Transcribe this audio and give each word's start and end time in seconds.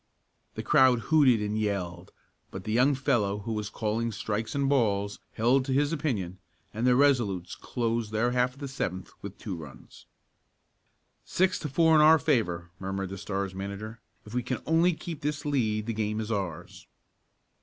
The 0.55 0.63
crowd 0.63 0.99
hooted 1.13 1.43
and 1.43 1.55
yelled, 1.55 2.11
but 2.49 2.63
the 2.63 2.71
young 2.71 2.95
fellow 2.95 3.41
who 3.41 3.53
was 3.53 3.69
calling 3.69 4.11
strikes 4.11 4.55
and 4.55 4.67
balls 4.67 5.19
held 5.33 5.63
to 5.65 5.73
his 5.73 5.93
opinion, 5.93 6.39
and 6.73 6.87
the 6.87 6.95
Resolutes 6.95 7.53
closed 7.53 8.11
their 8.11 8.31
half 8.31 8.53
of 8.55 8.59
the 8.61 8.67
seventh 8.67 9.11
with 9.21 9.37
two 9.37 9.55
runs. 9.55 10.07
"Six 11.23 11.59
to 11.59 11.69
four 11.69 11.93
in 11.93 12.01
our 12.01 12.17
favor," 12.17 12.71
murmured 12.79 13.09
the 13.09 13.17
Stars' 13.19 13.53
manager. 13.53 14.01
"If 14.25 14.33
we 14.33 14.41
can 14.41 14.57
only 14.65 14.93
keep 14.93 15.21
this 15.21 15.45
lead 15.45 15.85
the 15.85 15.93
game 15.93 16.19
is 16.19 16.31
ours." 16.31 16.87